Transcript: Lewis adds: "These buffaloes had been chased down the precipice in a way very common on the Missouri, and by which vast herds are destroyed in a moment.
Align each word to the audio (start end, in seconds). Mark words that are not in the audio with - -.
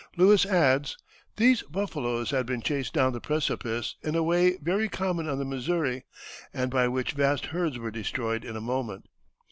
Lewis 0.17 0.47
adds: 0.47 0.97
"These 1.35 1.61
buffaloes 1.61 2.31
had 2.31 2.47
been 2.47 2.63
chased 2.63 2.91
down 2.91 3.13
the 3.13 3.21
precipice 3.21 3.97
in 4.01 4.15
a 4.15 4.23
way 4.23 4.57
very 4.57 4.89
common 4.89 5.29
on 5.29 5.37
the 5.37 5.45
Missouri, 5.45 6.05
and 6.51 6.71
by 6.71 6.87
which 6.87 7.11
vast 7.11 7.45
herds 7.45 7.77
are 7.77 7.91
destroyed 7.91 8.43
in 8.43 8.55
a 8.55 8.61
moment. 8.61 9.05